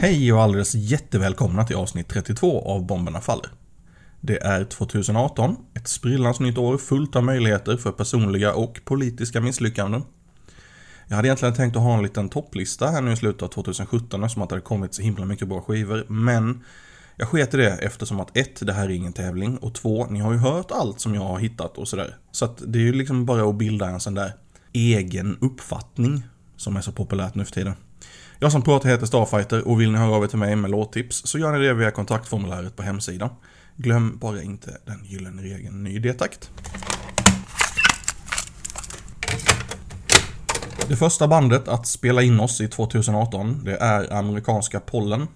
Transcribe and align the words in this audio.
Hej 0.00 0.32
och 0.32 0.42
alldeles 0.42 0.74
jättevälkomna 0.74 1.64
till 1.64 1.76
avsnitt 1.76 2.08
32 2.08 2.62
av 2.62 2.86
Bomberna 2.86 3.20
Faller. 3.20 3.50
Det 4.20 4.42
är 4.42 4.64
2018, 4.64 5.56
ett 5.74 5.88
sprillans 5.88 6.40
nytt 6.40 6.58
år 6.58 6.78
fullt 6.78 7.16
av 7.16 7.24
möjligheter 7.24 7.76
för 7.76 7.92
personliga 7.92 8.54
och 8.54 8.80
politiska 8.84 9.40
misslyckanden. 9.40 10.02
Jag 11.08 11.16
hade 11.16 11.28
egentligen 11.28 11.54
tänkt 11.54 11.76
att 11.76 11.82
ha 11.82 11.96
en 11.96 12.02
liten 12.02 12.28
topplista 12.28 12.86
här 12.90 13.02
nu 13.02 13.12
i 13.12 13.16
slutet 13.16 13.42
av 13.42 13.48
2017 13.48 14.24
eftersom 14.24 14.42
att 14.42 14.48
det 14.48 14.54
hade 14.54 14.64
kommit 14.64 14.94
så 14.94 15.02
himla 15.02 15.24
mycket 15.24 15.48
bra 15.48 15.60
skivor, 15.60 16.06
men 16.08 16.64
jag 17.16 17.28
sket 17.28 17.54
i 17.54 17.56
det 17.56 17.70
eftersom 17.70 18.20
att 18.20 18.36
ett, 18.36 18.66
det 18.66 18.72
här 18.72 18.84
är 18.84 18.90
ingen 18.90 19.12
tävling 19.12 19.56
och 19.56 19.74
två, 19.74 20.06
ni 20.06 20.20
har 20.20 20.32
ju 20.32 20.38
hört 20.38 20.70
allt 20.70 21.00
som 21.00 21.14
jag 21.14 21.22
har 21.22 21.38
hittat 21.38 21.78
och 21.78 21.88
sådär. 21.88 22.16
Så 22.30 22.44
att 22.44 22.62
det 22.66 22.78
är 22.78 22.82
ju 22.82 22.92
liksom 22.92 23.26
bara 23.26 23.48
att 23.48 23.58
bilda 23.58 23.88
en 23.88 24.00
sån 24.00 24.14
där 24.14 24.32
egen 24.72 25.38
uppfattning 25.40 26.22
som 26.56 26.76
är 26.76 26.80
så 26.80 26.92
populärt 26.92 27.34
nu 27.34 27.44
för 27.44 27.52
tiden. 27.52 27.74
Jag 28.40 28.52
som 28.52 28.62
pratar 28.62 28.88
heter 28.88 29.06
Starfighter 29.06 29.68
och 29.68 29.80
vill 29.80 29.92
ni 29.92 29.98
höra 29.98 30.16
av 30.16 30.24
er 30.24 30.28
till 30.28 30.38
mig 30.38 30.56
med 30.56 30.70
låttips 30.70 31.22
så 31.24 31.38
gör 31.38 31.52
ni 31.52 31.66
det 31.66 31.74
via 31.74 31.90
kontaktformuläret 31.90 32.76
på 32.76 32.82
hemsidan. 32.82 33.30
Glöm 33.76 34.18
bara 34.18 34.42
inte 34.42 34.78
den 34.84 35.04
gyllene 35.04 35.42
regeln 35.42 35.84
ny 35.84 35.96
idétakt. 35.96 36.50
Det 40.88 40.96
första 40.96 41.28
bandet 41.28 41.68
att 41.68 41.86
spela 41.86 42.22
in 42.22 42.40
oss 42.40 42.60
i 42.60 42.68
2018, 42.68 43.64
det 43.64 43.76
är 43.76 44.12
amerikanska 44.12 44.80
Pollen. 44.80 45.26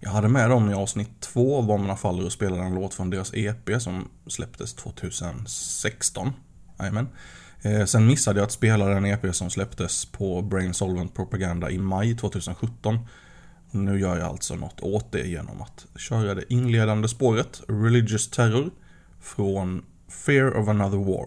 Jag 0.00 0.10
hade 0.10 0.28
med 0.28 0.50
dem 0.50 0.70
i 0.70 0.74
avsnitt 0.74 1.20
två 1.20 1.58
av 1.58 1.66
Bomberna 1.66 1.96
Faller 1.96 2.24
och 2.26 2.32
spelade 2.32 2.62
en 2.62 2.74
låt 2.74 2.94
från 2.94 3.10
deras 3.10 3.34
EP 3.34 3.82
som 3.82 4.08
släpptes 4.26 4.74
2016. 4.74 6.32
Jajamän. 6.78 7.08
Eh, 7.64 7.84
sen 7.84 8.06
missade 8.06 8.38
jag 8.40 8.44
att 8.44 8.52
spela 8.52 8.86
den 8.86 9.06
EP 9.06 9.34
som 9.34 9.50
släpptes 9.50 10.04
på 10.04 10.42
Brain 10.42 10.74
Solvent 10.74 11.14
Propaganda 11.14 11.70
i 11.70 11.78
maj 11.78 12.16
2017. 12.16 12.98
Nu 13.70 14.00
gör 14.00 14.18
jag 14.18 14.28
alltså 14.28 14.54
något 14.54 14.80
åt 14.80 15.12
det 15.12 15.26
genom 15.26 15.62
att 15.62 15.86
köra 15.96 16.34
det 16.34 16.52
inledande 16.52 17.08
spåret, 17.08 17.62
Religious 17.68 18.30
Terror, 18.30 18.70
från 19.20 19.84
Fear 20.08 20.56
of 20.56 20.68
Another 20.68 20.98
War. 20.98 21.26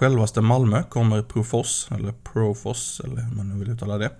Självaste 0.00 0.40
Malmö 0.40 0.82
kommer 0.82 1.22
Profos, 1.22 1.88
eller 1.90 2.12
Profos, 2.12 3.00
eller 3.04 3.22
hur 3.22 3.36
man 3.36 3.48
nu 3.48 3.58
vill 3.58 3.70
uttala 3.70 3.98
det. 3.98 4.10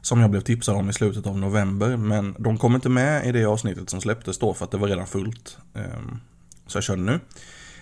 Som 0.00 0.20
jag 0.20 0.30
blev 0.30 0.40
tipsad 0.40 0.76
om 0.76 0.90
i 0.90 0.92
slutet 0.92 1.26
av 1.26 1.38
november, 1.38 1.96
men 1.96 2.34
de 2.38 2.58
kom 2.58 2.74
inte 2.74 2.88
med 2.88 3.26
i 3.26 3.32
det 3.32 3.44
avsnittet 3.44 3.90
som 3.90 4.00
släpptes 4.00 4.38
då 4.38 4.54
för 4.54 4.64
att 4.64 4.70
det 4.70 4.76
var 4.76 4.88
redan 4.88 5.06
fullt. 5.06 5.58
Ehm, 5.74 6.20
så 6.66 6.76
jag 6.76 6.84
körde 6.84 7.02
nu. 7.02 7.20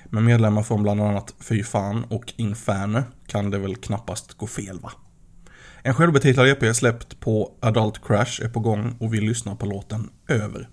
Med 0.05 0.23
medlemmar 0.23 0.63
från 0.63 0.83
bland 0.83 1.01
annat 1.01 1.35
Fy 1.41 1.63
Fan 1.63 2.05
och 2.05 2.33
Inferno 2.37 3.03
kan 3.27 3.51
det 3.51 3.59
väl 3.59 3.77
knappast 3.77 4.35
gå 4.35 4.47
fel 4.47 4.81
va? 4.81 4.93
En 5.83 5.95
självbetitlad 5.95 6.49
EP 6.49 6.77
släppt 6.77 7.21
på 7.21 7.53
Adult 7.61 8.07
Crash 8.07 8.45
är 8.45 8.49
på 8.49 8.61
gång 8.61 8.97
och 9.01 9.15
vi 9.15 9.21
lyssnar 9.21 9.55
på 9.55 9.67
låten 9.67 10.11
Över. 10.29 10.69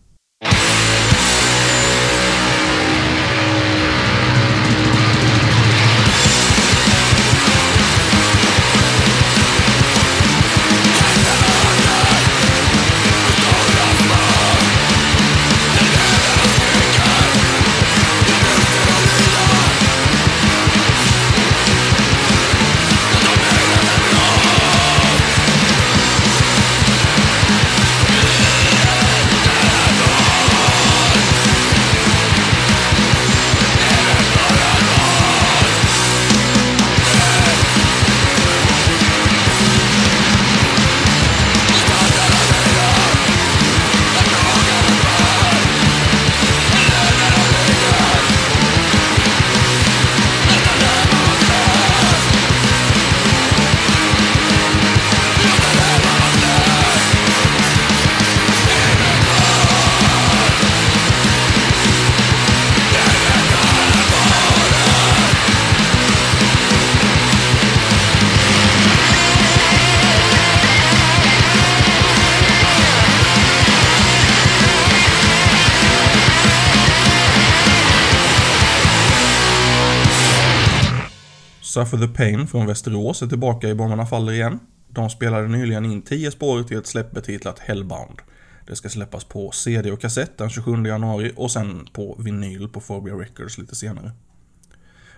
Suffer 81.72 81.98
the 81.98 82.08
Pain 82.08 82.48
från 82.48 82.66
Västerås 82.66 83.22
är 83.22 83.28
tillbaka 83.28 83.70
i 83.70 83.76
Bomberna 83.76 84.06
Faller 84.06 84.34
igen. 84.34 84.60
De 84.90 85.10
spelade 85.10 85.48
nyligen 85.48 85.86
in 85.86 86.02
10 86.02 86.32
spår 86.32 86.64
till 86.64 86.78
ett 86.78 86.88
släpp 86.88 87.12
betitlat 87.12 87.60
Hellbound. 87.60 88.20
Det 88.68 88.76
ska 88.76 88.90
släppas 88.90 89.24
på 89.24 89.52
CD 89.52 89.92
och 89.92 90.02
kassett 90.02 90.38
den 90.38 90.50
27 90.50 90.86
januari 90.86 91.34
och 91.36 91.52
sen 91.52 91.88
på 91.94 92.16
vinyl 92.20 92.68
på 92.68 92.82
Phobia 92.82 93.14
Records 93.14 93.58
lite 93.58 93.76
senare. 93.76 94.12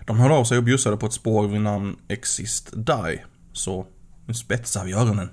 De 0.06 0.18
hörde 0.18 0.34
av 0.34 0.44
sig 0.44 0.58
och 0.58 0.64
bjussade 0.64 0.96
på 0.96 1.06
ett 1.06 1.12
spår 1.12 1.48
vid 1.48 1.60
namn 1.60 1.96
Exist 2.08 2.72
Die. 2.72 3.24
Så 3.52 3.86
nu 4.26 4.34
spetsar 4.34 4.84
vi 4.84 4.92
öronen. 4.92 5.28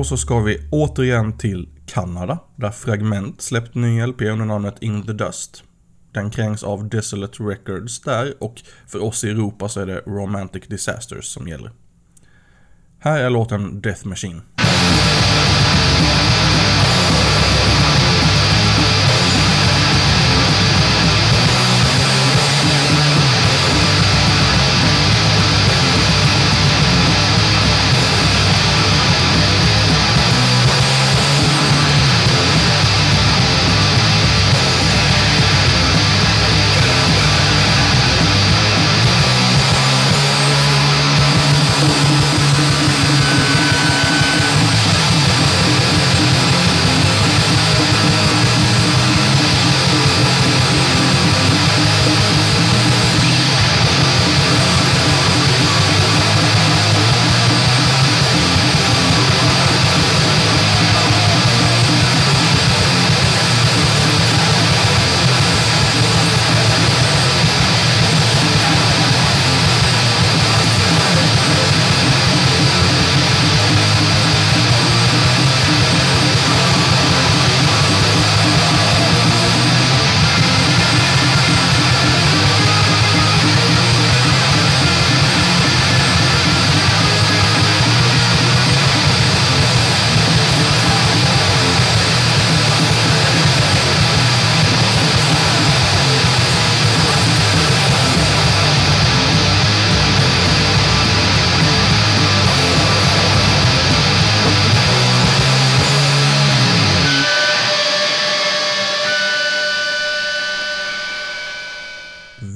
Och 0.00 0.06
så 0.06 0.16
ska 0.16 0.40
vi 0.40 0.68
återigen 0.70 1.38
till 1.38 1.68
Kanada, 1.86 2.38
där 2.56 2.70
Fragment 2.70 3.42
släppt 3.42 3.74
ny 3.74 4.06
LP 4.06 4.22
under 4.22 4.44
namnet 4.44 4.74
In 4.80 5.06
the 5.06 5.12
Dust. 5.12 5.64
Den 6.12 6.30
krängs 6.30 6.62
av 6.62 6.88
Desolate 6.88 7.42
Records 7.42 8.00
där 8.00 8.34
och 8.40 8.62
för 8.86 9.02
oss 9.02 9.24
i 9.24 9.30
Europa 9.30 9.68
så 9.68 9.80
är 9.80 9.86
det 9.86 10.00
Romantic 10.06 10.66
Disasters 10.66 11.24
som 11.24 11.48
gäller. 11.48 11.70
Här 12.98 13.20
är 13.20 13.30
låten 13.30 13.80
Death 13.80 14.06
Machine. 14.06 14.42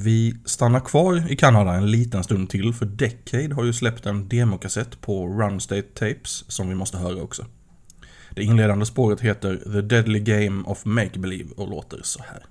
Vi 0.04 0.36
stannar 0.44 0.80
kvar 0.80 1.32
i 1.32 1.36
Kanada 1.36 1.72
en 1.72 1.90
liten 1.90 2.24
stund 2.24 2.50
till 2.50 2.74
för 2.74 2.86
Decade 2.86 3.54
har 3.54 3.64
ju 3.64 3.72
släppt 3.72 4.06
en 4.06 4.28
demokassett 4.28 5.00
på 5.00 5.28
Runstate 5.28 5.82
Tapes 5.82 6.44
som 6.48 6.68
vi 6.68 6.74
måste 6.74 6.96
höra 6.96 7.22
också. 7.22 7.46
Det 8.30 8.42
inledande 8.42 8.86
spåret 8.86 9.20
heter 9.20 9.56
The 9.56 9.80
Deadly 9.80 10.20
Game 10.20 10.62
of 10.66 10.84
Make 10.84 11.18
Believe 11.18 11.50
och 11.56 11.70
låter 11.70 12.00
så 12.02 12.22
här. 12.22 12.42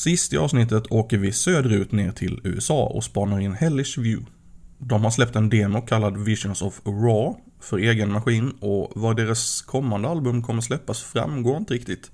Sist 0.00 0.32
i 0.32 0.36
avsnittet 0.36 0.84
åker 0.90 1.18
vi 1.18 1.32
söderut 1.32 1.92
ner 1.92 2.12
till 2.12 2.40
USA 2.44 2.86
och 2.86 3.04
spanar 3.04 3.40
in 3.40 3.52
Hellish 3.52 3.98
View. 3.98 4.30
De 4.78 5.04
har 5.04 5.10
släppt 5.10 5.36
en 5.36 5.48
demo 5.48 5.80
kallad 5.80 6.16
Visions 6.16 6.62
of 6.62 6.80
Raw 6.84 7.40
för 7.60 7.78
egen 7.78 8.12
maskin 8.12 8.50
och 8.60 8.92
vad 8.94 9.16
deras 9.16 9.62
kommande 9.62 10.08
album 10.08 10.42
kommer 10.42 10.60
släppas 10.60 11.02
framgår 11.02 11.56
inte 11.56 11.74
riktigt. 11.74 12.10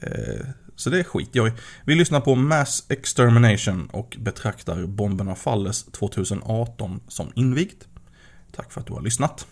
Eh, 0.00 0.46
så 0.76 0.90
det 0.90 0.98
är 0.98 1.04
skit 1.04 1.28
jag 1.32 1.52
Vi 1.84 1.94
lyssnar 1.94 2.20
på 2.20 2.34
Mass 2.34 2.86
Extermination 2.88 3.86
och 3.92 4.16
betraktar 4.20 4.86
Bomberna 4.86 5.34
Falles 5.34 5.84
2018 5.84 7.00
som 7.08 7.32
invigt. 7.34 7.88
Tack 8.52 8.72
för 8.72 8.80
att 8.80 8.86
du 8.86 8.92
har 8.92 9.02
lyssnat. 9.02 9.46